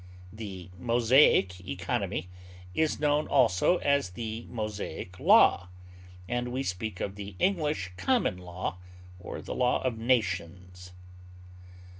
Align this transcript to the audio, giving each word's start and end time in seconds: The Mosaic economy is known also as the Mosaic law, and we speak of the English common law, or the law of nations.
The 0.33 0.71
Mosaic 0.79 1.59
economy 1.59 2.27
is 2.73 2.99
known 2.99 3.27
also 3.27 3.77
as 3.77 4.09
the 4.09 4.47
Mosaic 4.49 5.19
law, 5.19 5.69
and 6.27 6.47
we 6.51 6.63
speak 6.63 6.99
of 6.99 7.13
the 7.13 7.35
English 7.37 7.91
common 7.97 8.39
law, 8.39 8.79
or 9.19 9.43
the 9.43 9.53
law 9.53 9.79
of 9.83 9.99
nations. 9.99 10.93